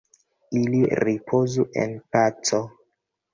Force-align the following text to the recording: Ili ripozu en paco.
Ili 0.59 0.79
ripozu 1.01 1.67
en 1.83 1.93
paco. 2.17 2.63